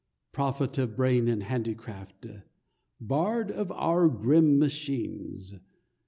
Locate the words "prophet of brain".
0.31-1.27